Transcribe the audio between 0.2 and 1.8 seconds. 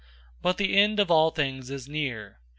004:007 But the end of all things